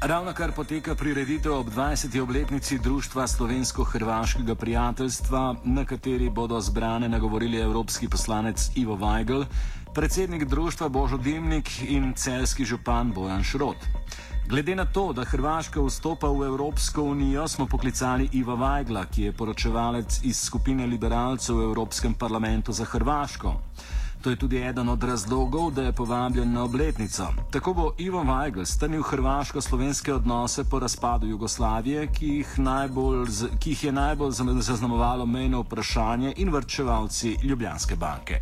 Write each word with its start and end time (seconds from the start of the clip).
Ravno 0.00 0.32
kar 0.32 0.52
poteka 0.52 0.94
prireditev 0.94 1.52
ob 1.52 1.66
20. 1.74 2.20
obletnici 2.22 2.78
Društva 2.78 3.26
slovensko-hrvaškega 3.26 4.54
prijateljstva, 4.54 5.54
na 5.64 5.84
kateri 5.84 6.30
bodo 6.30 6.60
zbrane 6.60 7.08
nagovorili 7.08 7.58
evropski 7.58 8.08
poslanec 8.08 8.70
Ivo 8.74 8.96
Weigl, 8.96 9.44
predsednik 9.94 10.44
društva 10.44 10.88
Božo 10.88 11.16
Dimnik 11.16 11.70
in 11.88 12.14
celski 12.14 12.64
župan 12.64 13.12
Bojan 13.12 13.42
Šrot. 13.42 13.76
Glede 14.48 14.74
na 14.74 14.84
to, 14.84 15.12
da 15.12 15.24
Hrvaška 15.24 15.82
vstopa 15.82 16.28
v 16.28 16.46
Evropsko 16.46 17.02
unijo, 17.02 17.48
smo 17.48 17.66
poklicali 17.66 18.28
Iva 18.32 18.54
Weigla, 18.54 19.04
ki 19.10 19.22
je 19.22 19.32
poročevalec 19.32 20.20
iz 20.22 20.40
skupine 20.40 20.86
liberalcev 20.86 21.56
v 21.56 21.62
Evropskem 21.62 22.14
parlamentu 22.14 22.72
za 22.72 22.84
Hrvaško. 22.84 23.54
To 24.22 24.30
je 24.30 24.36
tudi 24.36 24.62
eden 24.62 24.88
od 24.88 25.02
razlogov, 25.04 25.70
da 25.70 25.82
je 25.82 25.92
povabljen 25.92 26.52
na 26.52 26.64
obletnico. 26.64 27.26
Tako 27.52 27.74
bo 27.74 27.92
Ivo 27.98 28.22
Weigl 28.22 28.64
strnil 28.64 29.02
hrvaško-slovenske 29.02 30.14
odnose 30.14 30.64
po 30.70 30.78
razpadu 30.78 31.26
Jugoslavije, 31.26 32.06
ki 32.18 32.26
jih, 32.26 32.58
najbolj, 32.58 33.26
ki 33.60 33.70
jih 33.70 33.84
je 33.84 33.92
najbolj 33.92 34.30
zaznamovalo 34.60 35.26
mejno 35.26 35.60
vprašanje 35.60 36.34
in 36.36 36.50
vrčevalci 36.52 37.36
Ljubljanske 37.42 37.96
banke. 37.96 38.40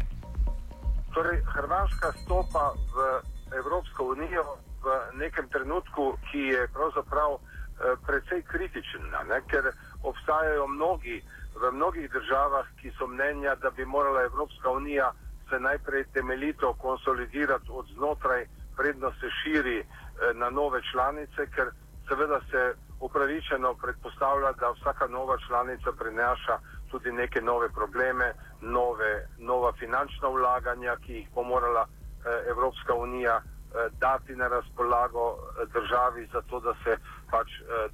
Torej, 1.14 1.42
Hrvaška 1.44 2.12
stopa 2.24 2.72
v 2.94 3.20
Evropsko 3.56 4.04
unijo 4.04 4.44
v 4.84 5.18
nekem 5.18 5.48
trenutku, 5.48 6.16
ki 6.30 6.38
je 6.38 6.68
pravzaprav 6.72 7.36
eh, 7.36 7.96
precej 8.06 8.42
kritičen, 8.42 9.02
ne? 9.28 9.40
ker 9.50 9.72
obstajajo 10.02 10.66
mnogi 10.66 11.22
v 11.60 11.72
mnogih 11.72 12.10
državah, 12.12 12.66
ki 12.80 12.92
so 12.98 13.06
mnenja, 13.06 13.54
da 13.54 13.70
bi 13.70 13.84
morala 13.84 14.22
Evropska 14.22 14.70
unija 14.70 15.12
se 15.50 15.60
najprej 15.60 16.04
temeljito 16.04 16.74
konsolidirati 16.74 17.66
od 17.70 17.86
znotraj, 17.94 18.46
predno 18.76 19.10
se 19.10 19.26
širi 19.42 19.78
eh, 19.78 19.86
na 20.34 20.50
nove 20.50 20.80
članice, 20.92 21.46
ker 21.54 21.70
seveda 22.08 22.40
se 22.50 22.74
upravičeno 23.00 23.74
predpostavlja, 23.74 24.52
da 24.52 24.70
vsaka 24.70 25.06
nova 25.06 25.36
članica 25.46 25.92
prinaša 25.98 26.58
tudi 26.90 27.12
neke 27.12 27.40
nove 27.40 27.68
probleme, 27.68 28.32
nove, 28.60 29.28
nova 29.38 29.72
finančna 29.72 30.28
vlaganja, 30.28 30.96
ki 30.96 31.12
jih 31.12 31.28
bo 31.34 31.42
morala 31.42 31.86
eh, 31.86 32.50
Evropska 32.50 32.94
unija 32.94 33.36
eh, 33.36 33.88
dati 34.00 34.36
na 34.36 34.48
razpolago 34.48 35.38
državi, 35.72 36.28
zato 36.32 36.60
da 36.60 36.74
se 36.84 36.96
pač 37.30 37.48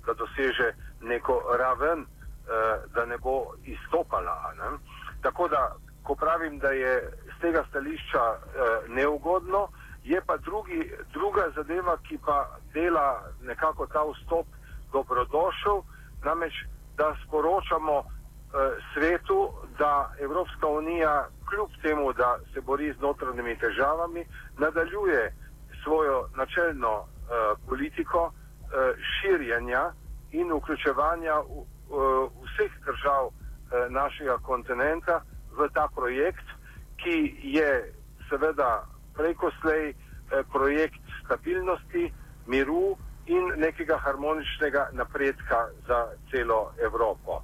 da 0.06 0.12
doseže 0.14 0.72
neko 1.00 1.42
raven, 1.58 2.06
da 2.94 3.04
ne 3.06 3.18
bo 3.18 3.54
izstopala. 3.64 4.52
Ne? 4.58 4.78
Tako 5.22 5.48
da, 5.48 5.76
ko 6.02 6.14
pravim, 6.14 6.58
da 6.58 6.70
je 6.70 7.12
tega 7.42 7.64
stališča 7.68 8.24
eh, 8.32 8.38
neugodno. 8.88 9.68
Je 10.04 10.22
pa 10.26 10.36
drugi, 10.36 10.92
druga 11.12 11.50
zadeva, 11.56 11.96
ki 12.08 12.18
pa 12.26 12.38
dela 12.74 13.22
nekako 13.42 13.86
ta 13.86 14.02
vstop 14.08 14.46
dobrodošel, 14.92 15.82
namreč 16.24 16.54
da 16.96 17.14
sporočamo 17.26 17.98
eh, 17.98 18.06
svetu, 18.94 19.50
da 19.78 20.12
Evropska 20.20 20.66
unija, 20.66 21.28
kljub 21.48 21.70
temu, 21.82 22.12
da 22.12 22.38
se 22.54 22.60
bori 22.60 22.92
z 22.92 23.00
notranjimi 23.00 23.58
težavami, 23.58 24.24
nadaljuje 24.58 25.34
svojo 25.82 26.28
načelno 26.36 26.94
eh, 27.02 27.34
politiko 27.68 28.32
eh, 28.32 28.94
širjenja 29.12 29.92
in 30.30 30.52
vključevanja 30.52 31.34
v, 31.34 31.64
v, 31.90 32.28
vseh 32.44 32.72
držav 32.86 33.24
eh, 33.28 33.32
našega 33.90 34.38
kontinenta 34.38 35.20
v 35.58 35.68
ta 35.74 35.88
projekt 35.94 36.46
ki 37.02 37.36
je 37.42 37.92
seveda 38.28 38.86
preko 39.14 39.50
slej 39.60 39.90
eh, 39.90 39.94
projekt 40.52 41.02
stabilnosti, 41.24 42.12
miru 42.46 42.96
in 43.26 43.52
nekega 43.56 43.96
harmoničnega 43.98 44.88
napredka 44.92 45.68
za 45.86 46.06
celo 46.30 46.72
Evropo. 46.84 47.42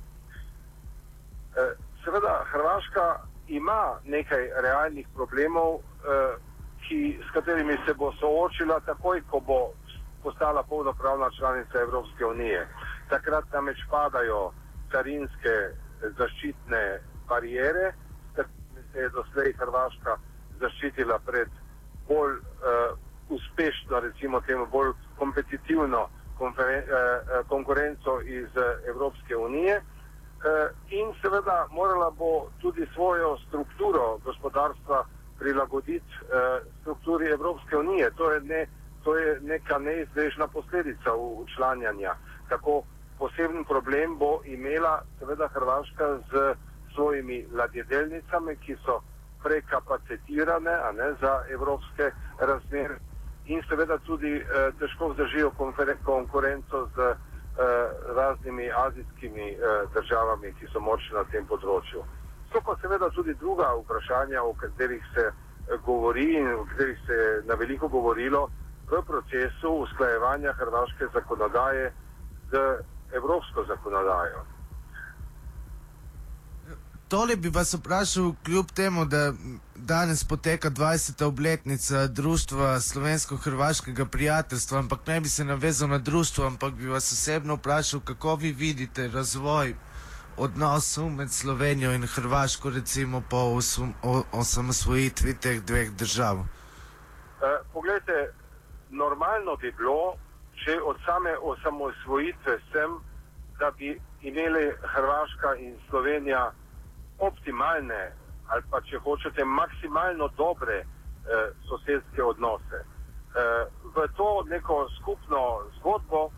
Eh, 1.56 1.74
seveda 2.04 2.44
Hrvaška 2.52 3.20
ima 3.48 3.98
nekaj 4.04 4.50
realnih 4.62 5.06
problemov, 5.14 5.78
eh, 5.78 6.36
ki, 6.88 7.20
s 7.28 7.32
katerimi 7.34 7.76
se 7.86 7.94
bo 7.94 8.12
soočila 8.12 8.80
takoj, 8.80 9.22
ko 9.30 9.40
bo 9.40 9.72
postala 10.22 10.62
polnopravna 10.62 11.30
članica 11.38 11.80
Evropske 11.80 12.26
unije. 12.26 12.68
Takrat 13.08 13.44
namreč 13.52 13.78
padajo 13.90 14.52
carinske 14.92 15.54
zaščitne 16.18 17.00
barijere, 17.28 17.92
je 18.94 19.08
doslej 19.08 19.52
Hrvaška 19.58 20.16
zaščitila 20.60 21.18
pred 21.26 21.48
bolj 22.08 22.38
uh, 22.38 22.96
uspešno, 23.28 24.00
recimo 24.00 24.40
temu 24.40 24.66
bolj 24.66 24.92
kompetitivno 25.18 26.08
konferen, 26.38 26.84
uh, 26.84 27.46
konkurenco 27.48 28.20
iz 28.20 28.48
uh, 28.56 28.88
Evropske 28.88 29.36
unije. 29.36 29.76
Uh, 29.78 30.70
in 30.90 31.12
seveda 31.22 31.66
morala 31.70 32.10
bo 32.10 32.50
tudi 32.60 32.86
svojo 32.94 33.36
strukturo 33.48 34.18
gospodarstva 34.24 35.04
prilagoditi 35.38 36.14
uh, 36.22 36.66
strukturi 36.80 37.30
Evropske 37.30 37.76
unije. 37.76 38.10
To 38.10 38.32
je, 38.32 38.40
ne, 38.40 38.66
to 39.04 39.16
je 39.16 39.40
neka 39.40 39.78
neizbežna 39.78 40.48
posledica 40.48 41.14
učlanjanja. 41.14 42.14
Tako 42.48 42.82
poseben 43.18 43.64
problem 43.64 44.18
bo 44.18 44.40
imela 44.44 45.02
seveda 45.18 45.48
Hrvaška 45.48 46.18
z 46.30 46.54
svojimi 46.98 47.46
ladjedelnicami, 47.54 48.56
ki 48.66 48.74
so 48.84 48.98
prekapacitirane 49.42 50.74
ne, 50.98 51.12
za 51.20 51.44
evropske 51.50 52.10
razmere 52.40 52.98
in 53.46 53.62
seveda 53.68 53.98
tudi 53.98 54.32
eh, 54.36 54.72
težko 54.78 55.08
vzdržijo 55.12 55.50
konkurenco 56.04 56.88
z 56.96 56.98
eh, 57.00 57.14
raznimi 58.16 58.66
azijskimi 58.86 59.50
eh, 59.52 59.58
državami, 59.94 60.52
ki 60.58 60.66
so 60.72 60.80
močne 60.80 61.22
na 61.22 61.24
tem 61.30 61.46
področju. 61.46 62.02
So 62.52 62.60
pa 62.66 62.74
seveda 62.82 63.10
tudi 63.14 63.34
druga 63.34 63.70
vprašanja, 63.78 64.42
o 64.42 64.52
katerih 64.58 65.06
se 65.14 65.24
eh, 65.30 65.78
govori 65.86 66.34
in 66.34 66.50
o 66.58 66.66
katerih 66.72 66.98
se 67.06 67.22
je 67.22 67.32
na 67.46 67.54
veliko 67.54 67.88
govorilo 67.88 68.48
v 68.90 69.02
procesu 69.06 69.72
usklajevanja 69.86 70.52
hrvaške 70.58 71.08
zakonodaje 71.14 71.92
z 72.50 72.62
evropsko 73.12 73.64
zakonodajo. 73.64 74.57
Tole 77.08 77.36
bi 77.36 77.48
vas 77.48 77.74
vprašal, 77.74 78.32
kljub 78.44 78.66
temu, 78.76 79.04
da 79.04 79.32
danes 79.76 80.24
poteka 80.24 80.70
20. 80.70 81.24
obletnica 81.24 82.06
Društva 82.06 82.80
slovensko-hrvaškega 82.80 84.06
prijateljstva, 84.06 84.78
ampak 84.78 85.06
ne 85.06 85.20
bi 85.20 85.28
se 85.28 85.44
navezal 85.44 85.88
na 85.88 85.98
društvo, 85.98 86.46
ampak 86.46 86.72
bi 86.72 86.86
vas 86.86 87.12
osebno 87.12 87.54
vprašal, 87.54 88.00
kako 88.00 88.34
vi 88.34 88.52
vidite 88.52 89.08
razvoj 89.08 89.74
odnosov 90.36 91.10
med 91.10 91.30
Slovenijo 91.32 91.92
in 91.92 92.06
Hrvaško, 92.06 92.70
recimo 92.70 93.22
po 93.30 93.58
osamosvojitvi 94.32 95.34
teh 95.34 95.64
dveh 95.64 95.90
držav. 95.90 96.36
Uh, 96.36 96.44
poglejte, 97.72 98.32
normalno 98.90 99.56
bi 99.56 99.72
bilo, 99.72 100.14
če 100.64 100.80
od 100.84 100.96
same 101.06 101.36
osamosvojitve 101.38 102.58
sem, 102.72 103.00
da 103.58 103.70
bi 103.70 104.00
imeli 104.22 104.72
Hrvaška 104.82 105.54
in 105.58 105.74
Slovenija 105.90 106.52
optimalne 107.18 108.12
ali 108.48 108.62
pa 108.70 108.80
če 108.80 108.98
hočete 108.98 109.44
maksimalno 109.44 110.28
dobre 110.36 110.78
eh, 110.80 110.86
sosedske 111.68 112.22
odnose. 112.22 112.80
Eh, 112.80 113.64
v 113.94 114.06
to 114.16 114.44
neko 114.48 114.88
skupno 115.00 115.60
zgodbo 115.78 116.30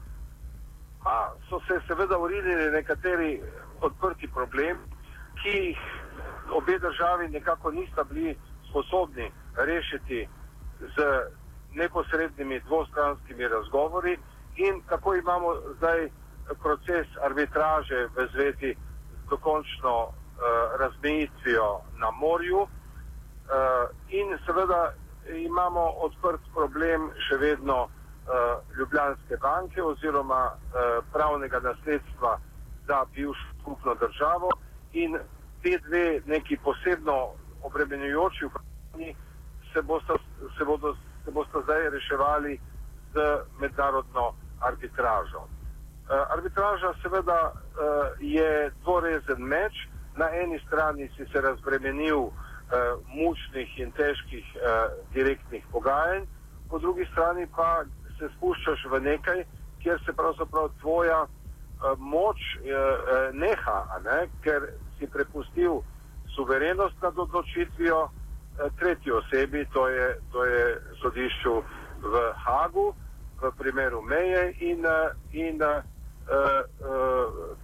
pa 1.02 1.32
so 1.48 1.60
se 1.66 1.80
seveda 1.86 2.18
uredili 2.18 2.70
nekateri 2.70 3.40
odprti 3.80 4.28
problemi, 4.28 4.80
ki 5.42 5.50
jih 5.50 5.78
obe 6.52 6.78
državi 6.78 7.28
nekako 7.28 7.70
nista 7.70 8.04
bili 8.04 8.36
sposobni 8.70 9.30
rešiti 9.56 10.28
z 10.80 10.96
neposrednimi 11.74 12.60
dvostranskimi 12.60 13.48
razgovori 13.48 14.18
in 14.56 14.82
tako 14.88 15.14
imamo 15.14 15.54
zdaj 15.76 16.10
proces 16.62 17.06
arbitraže 17.22 18.08
v 18.16 18.28
zvezi 18.32 18.74
z 18.74 19.30
dokončno 19.30 20.12
razmejitvijo 20.78 21.80
na 21.96 22.10
morju 22.10 22.60
eh, 22.62 23.88
in 24.08 24.38
seveda 24.46 24.92
imamo 25.44 25.80
odprt 25.80 26.40
problem 26.54 27.10
še 27.28 27.36
vedno 27.36 27.88
eh, 27.88 28.76
Ljubljanske 28.78 29.36
banke 29.36 29.82
oziroma 29.82 30.50
pravnega 31.12 31.60
nasledstva 31.60 32.38
za 32.86 33.04
bivšo 33.14 33.46
skupno 33.60 33.94
državo 33.94 34.50
in 34.92 35.18
te 35.62 35.78
dve 35.88 36.20
neki 36.26 36.56
posebno 36.64 37.28
obremenjujoči 37.62 38.46
vprašanji 38.46 39.14
se 39.72 39.82
bosta, 39.82 40.14
se, 40.58 40.64
bodo, 40.64 40.94
se 41.24 41.30
bosta 41.30 41.60
zdaj 41.62 41.90
reševali 41.90 42.60
z 43.14 43.18
mednarodno 43.60 44.32
arbitražo. 44.60 45.42
Arbitraža 46.08 46.94
seveda 47.02 47.52
je 48.20 48.70
dvorezen 48.82 49.42
meč, 49.42 49.72
na 50.16 50.28
eni 50.42 50.58
strani 50.66 51.08
si 51.16 51.26
se 51.32 51.40
razbremenil 51.40 52.18
uh, 52.18 52.32
mučnih 53.06 53.78
in 53.78 53.92
težkih 53.92 54.44
uh, 54.56 54.92
direktnih 55.14 55.64
pogajanj, 55.72 56.24
po 56.70 56.78
drugi 56.78 57.06
strani 57.12 57.46
pa 57.56 57.84
se 58.18 58.28
spuščaš 58.36 58.84
v 58.90 59.00
nekaj, 59.00 59.44
kjer 59.82 60.02
se 60.06 60.12
pravzaprav 60.12 60.70
tvoja 60.80 61.22
uh, 61.22 61.98
moč 61.98 62.38
uh, 62.56 63.30
neha, 63.32 63.78
ne? 64.04 64.26
ker 64.44 64.70
si 64.98 65.06
prepustil 65.06 65.80
suverenost 66.34 67.02
nad 67.02 67.18
odločitvijo 67.18 68.02
uh, 68.02 68.10
tretji 68.78 69.12
osebi, 69.12 69.66
to 69.72 69.88
je, 69.88 70.18
to 70.32 70.44
je 70.44 70.64
sodišču 71.02 71.62
v 72.02 72.26
Hagu, 72.44 72.92
v 73.40 73.52
primeru 73.58 74.02
Meje 74.02 74.52
in, 74.60 74.84
uh, 74.86 75.16
in 75.32 75.62
uh, 75.62 75.80
uh, 75.80 75.89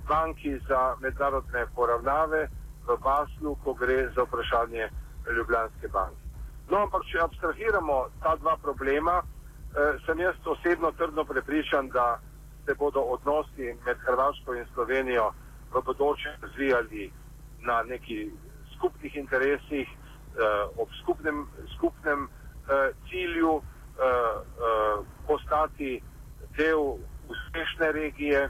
banki 0.08 0.58
za 0.68 0.96
mednarodne 1.00 1.66
poravnave 1.74 2.48
v 2.86 2.96
Baslu, 3.02 3.56
ko 3.64 3.74
gre 3.74 4.08
za 4.14 4.22
vprašanje 4.22 4.88
Ljubljanske 5.36 5.88
banke. 5.88 6.26
No, 6.70 6.82
ampak 6.82 7.04
če 7.06 7.20
abstrahiramo 7.22 7.96
ta 8.22 8.34
dva 8.42 8.56
problema, 8.62 9.20
eh, 9.22 9.98
sem 10.06 10.20
jaz 10.20 10.34
osebno 10.44 10.92
trdno 10.98 11.24
prepričan, 11.24 11.88
da 11.88 12.18
se 12.66 12.74
bodo 12.74 13.00
odnosi 13.00 13.74
med 13.86 13.98
Hrvaško 14.06 14.54
in 14.54 14.66
Slovenijo 14.74 15.30
v 15.74 15.82
bodoče 15.82 16.36
razvijali 16.42 17.12
na 17.60 17.82
neki 17.82 18.30
skupnih 18.76 19.16
interesih, 19.16 19.88
eh, 19.88 20.80
ob 20.82 20.88
skupnem, 21.02 21.46
skupnem 21.76 22.26
eh, 22.26 22.90
cilju 23.08 23.62
eh, 23.62 24.02
eh, 24.02 25.04
postati 25.26 26.02
del 26.56 26.98
uspešne 27.56 27.92
regije. 27.92 28.48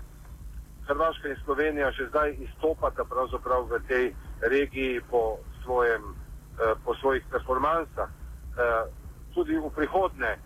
Hrvaška 0.87 1.29
in 1.29 1.37
Slovenija 1.45 1.91
že 1.91 2.09
zdaj 2.09 2.37
izstopata 2.39 3.05
pravzaprav 3.05 3.67
v 3.67 3.81
tej 3.89 4.15
regiji 4.41 5.01
po, 5.11 5.39
svojem, 5.65 6.03
eh, 6.59 6.75
po 6.85 6.95
svojih 6.95 7.25
performansah. 7.31 8.09
Eh, 8.09 8.85
tudi 9.35 9.59
v 9.59 9.71
prihodne 9.75 10.39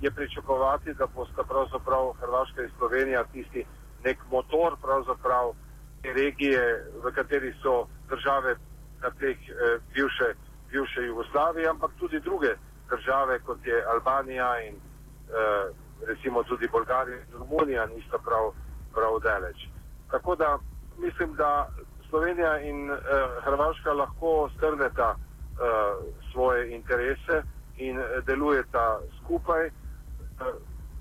je 0.00 0.10
pričakovati, 0.10 0.94
da 0.94 1.06
bosta 1.06 1.42
pravzaprav 1.42 2.12
Hrvaška 2.20 2.62
in 2.62 2.70
Slovenija 2.78 3.24
tisti 3.24 3.64
nek 4.04 4.18
motor 4.30 4.76
pravzaprav 4.82 5.54
te 6.02 6.12
regije, 6.12 6.84
v 7.02 7.12
kateri 7.14 7.54
so 7.62 7.86
države 8.08 8.56
na 9.02 9.10
teh 9.10 9.38
eh, 9.48 9.78
bivše, 9.94 10.34
bivše 10.70 11.00
Jugoslavije, 11.02 11.68
ampak 11.68 11.90
tudi 11.98 12.20
druge 12.20 12.54
države, 12.88 13.38
kot 13.38 13.66
je 13.66 13.84
Albanija 13.84 14.60
in 14.62 14.74
eh, 14.74 15.87
recimo 16.06 16.42
tudi 16.42 16.68
Bolgarija 16.68 17.16
in 17.16 17.38
Romunija, 17.38 17.86
nista 17.86 18.18
prav, 18.18 18.52
prav 18.94 19.20
daleč. 19.22 19.56
Tako 20.10 20.36
da 20.36 20.58
mislim, 20.98 21.34
da 21.34 21.68
Slovenija 22.08 22.60
in 22.60 22.90
eh, 22.90 22.96
Hrvaška 23.44 23.92
lahko 23.92 24.50
strneta 24.56 25.14
eh, 25.14 25.60
svoje 26.32 26.74
interese 26.74 27.42
in 27.76 27.98
eh, 27.98 28.04
delujeta 28.26 29.00
skupaj. 29.24 29.66
Eh, 29.66 29.70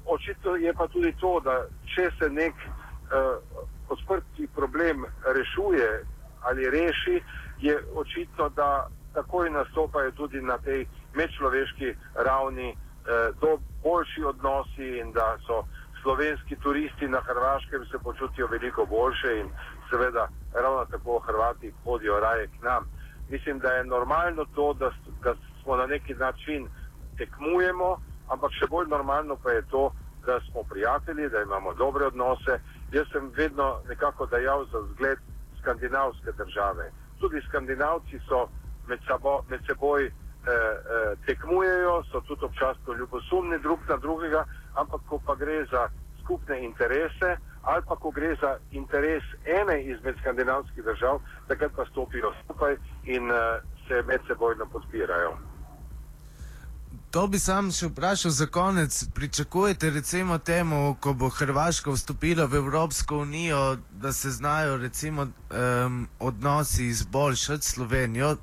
očitno 0.06 0.56
je 0.56 0.74
pa 0.74 0.88
tudi 0.88 1.14
to, 1.20 1.40
da 1.40 1.66
če 1.96 2.12
se 2.20 2.30
nek 2.30 2.54
eh, 2.54 3.38
odprti 3.90 4.48
problem 4.56 5.06
rešuje 5.26 6.04
ali 6.42 6.70
reši, 6.70 7.24
je 7.60 7.84
očitno, 7.96 8.50
da 8.50 8.88
takoj 9.14 9.50
nastopajo 9.50 10.12
tudi 10.12 10.42
na 10.42 10.58
tej 10.58 10.86
medčloveški 11.14 11.94
ravni 12.16 12.70
eh, 12.70 12.76
do 13.42 13.58
boljši 13.88 14.22
odnosi 14.24 14.88
in 15.02 15.12
da 15.12 15.38
so 15.46 15.64
slovenski 16.02 16.56
turisti 16.56 17.08
na 17.08 17.20
Hrvaškem 17.28 17.86
se 17.86 17.98
počutijo 18.04 18.48
veliko 18.48 18.86
boljše 18.86 19.40
in 19.40 19.48
seveda 19.90 20.28
ravno 20.54 20.86
tako 20.92 21.20
Hrvati 21.20 21.74
hodijo 21.84 22.20
raje 22.20 22.48
k 22.48 22.64
nam. 22.64 22.84
Mislim, 23.30 23.60
da 23.60 23.70
je 23.74 23.84
normalno 23.84 24.46
to, 24.56 24.74
da, 24.74 24.90
da 25.24 25.36
smo 25.64 25.76
na 25.76 25.86
neki 25.86 26.14
način 26.14 26.68
tekmujemo, 27.18 27.98
ampak 28.30 28.52
še 28.60 28.68
bolj 28.70 28.88
normalno 28.88 29.36
pa 29.44 29.52
je 29.52 29.62
to, 29.72 29.92
da 30.26 30.40
smo 30.52 30.64
prijatelji, 30.64 31.30
da 31.30 31.42
imamo 31.42 31.74
dobre 31.74 32.06
odnose. 32.06 32.60
Jaz 32.92 33.08
sem 33.12 33.32
vedno 33.38 33.80
nekako 33.90 34.26
dajal 34.26 34.66
za 34.72 34.80
zgled 34.94 35.20
skandinavske 35.60 36.32
države. 36.38 36.92
Tudi 37.20 37.42
skandinavci 37.48 38.20
so 38.28 38.48
med, 38.88 39.00
sabo, 39.08 39.42
med 39.50 39.62
seboj 39.68 40.12
eh, 40.48 40.52
eh, 40.52 41.16
tekmujejo, 41.26 42.04
so 42.12 42.22
tudi 42.22 42.46
občasno 42.46 42.94
ljubosumni 42.94 43.60
drug 43.60 43.80
na 43.90 43.98
drugega, 43.98 44.46
ampak 44.76 45.02
ko 45.10 45.20
pa 45.26 45.36
gre 45.36 45.66
za 45.72 45.90
skupne 46.24 46.64
interese 46.64 47.38
ali 47.68 47.84
pa 47.88 47.96
ko 47.96 48.12
gre 48.12 48.36
za 48.42 48.58
interes 48.72 49.24
ene 49.46 49.84
izmed 49.84 50.16
skandinavskih 50.22 50.84
držav, 50.84 51.20
takrat 51.48 51.72
pa 51.76 51.86
stopijo 51.92 52.32
skupaj 52.44 52.78
in 53.04 53.32
uh, 53.32 53.38
se 53.88 54.04
medsebojno 54.08 54.66
podpirajo. 54.66 55.38
To 57.12 57.28
bi 57.28 57.40
sam 57.40 57.72
še 57.72 57.88
vprašal 57.88 58.32
za 58.32 58.46
konec. 58.46 59.04
Pričakujete 59.16 59.90
recimo 59.90 60.38
temu, 60.38 60.96
ko 61.00 61.14
bo 61.14 61.30
Hrvaška 61.30 61.92
vstopila 61.92 62.46
v 62.46 62.60
Evropsko 62.60 63.18
unijo, 63.24 63.78
da 63.92 64.12
se 64.14 64.32
znajo 64.32 64.78
recimo 64.78 65.28
um, 65.28 66.08
odnosi 66.20 66.86
izboljšati 66.86 67.66
Slovenijo? 67.66 68.36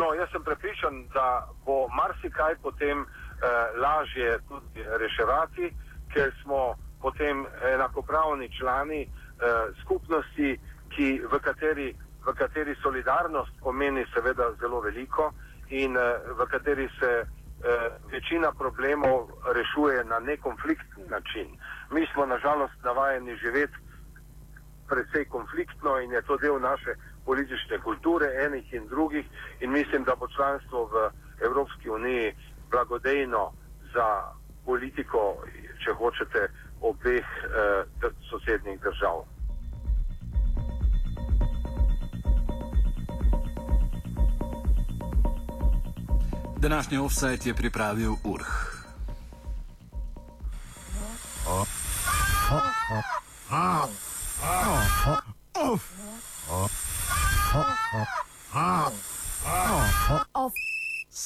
No, 0.00 0.14
jaz 0.14 0.30
sem 0.32 0.42
prepričan, 0.42 0.94
da 1.14 1.48
bo 1.64 1.88
marsikaj 1.88 2.54
potem 2.62 3.02
eh, 3.04 3.06
lažje 3.76 4.38
tudi 4.48 4.84
reševati, 5.02 5.72
ker 6.12 6.32
smo 6.42 6.74
potem 7.02 7.46
enakopravni 7.74 8.48
člani 8.58 9.02
eh, 9.02 9.10
skupnosti, 9.82 10.58
ki, 10.96 11.08
v, 11.32 11.40
kateri, 11.44 11.88
v 12.26 12.34
kateri 12.34 12.74
solidarnost 12.82 13.52
pomeni 13.60 14.06
seveda 14.14 14.50
zelo 14.60 14.80
veliko 14.80 15.32
in 15.68 15.96
eh, 15.96 16.32
v 16.38 16.48
kateri 16.50 16.88
se 17.00 17.12
eh, 17.20 17.26
večina 18.12 18.52
problemov 18.52 19.28
rešuje 19.52 20.04
na 20.04 20.18
nekonfliktni 20.18 21.04
način. 21.08 21.52
Mi 21.90 22.06
smo 22.12 22.26
nažalost 22.26 22.74
navajeni 22.84 23.36
živeti 23.36 23.76
predvsej 24.88 25.24
konfliktno 25.24 26.00
in 26.00 26.12
je 26.12 26.22
to 26.22 26.36
del 26.36 26.58
naše 26.60 26.94
politične 27.30 27.78
kulture, 27.86 28.26
enih 28.46 28.72
in 28.74 28.86
drugih, 28.88 29.26
in 29.60 29.70
mislim, 29.70 30.04
da 30.04 30.16
bo 30.18 30.26
članstvo 30.36 30.78
v 30.92 31.10
Evropski 31.46 31.90
uniji 31.90 32.34
blagodejno 32.70 33.52
za 33.94 34.08
politiko, 34.64 35.20
če 35.84 35.94
hočete, 36.00 36.42
obeh 36.80 37.26
eh, 37.44 38.10
sosednjih 38.30 38.80
držav. 38.80 39.22
Današnji 46.58 46.98
offset 46.98 47.46
je 47.46 47.54
pripravil 47.54 48.12
Urh. 48.24 48.52
Oh. 51.48 51.66
Oh. 52.52 52.62
Oh. 52.92 53.04
Oh. 53.52 54.09